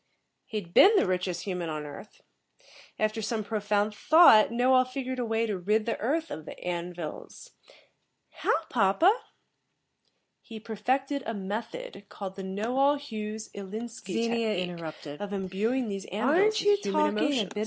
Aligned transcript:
"He'd 0.45 0.73
been 0.73 0.95
the 0.97 1.05
richest 1.05 1.43
human 1.43 1.69
on 1.69 1.85
Earth. 1.85 2.21
After 2.97 3.21
some 3.21 3.43
profound 3.43 3.93
thought, 3.93 4.49
Knowall 4.51 4.83
figured 4.87 5.19
a 5.19 5.25
way 5.25 5.45
to 5.45 5.57
rid 5.59 5.85
the 5.85 5.99
earth 5.99 6.31
of 6.31 6.45
the 6.45 6.57
An 6.59 6.91
vils." 6.91 7.51
"How, 8.31 8.63
papa?" 8.71 9.15
"He 10.41 10.59
perfected 10.59 11.21
a 11.27 11.35
method, 11.35 12.09
called 12.09 12.35
the 12.35 12.41
Knowall 12.43 12.97
Hughes, 12.99 13.51
Ilinski 13.53 14.75
technique, 14.75 15.21
of 15.21 15.33
imbuing 15.33 15.87
these 15.87 16.05
An 16.05 16.33
vils 16.33 16.65
with 16.65 16.83
human 16.83 17.17
emotions." 17.19 17.51